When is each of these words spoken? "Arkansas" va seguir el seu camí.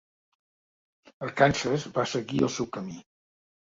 "Arkansas" 1.27 1.79
va 2.01 2.09
seguir 2.17 2.45
el 2.51 2.55
seu 2.59 2.75
camí. 2.77 3.03